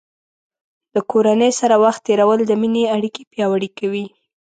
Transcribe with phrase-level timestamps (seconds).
[0.93, 4.05] د کورنۍ سره وخت تیرول د مینې اړیکې پیاوړې کوي.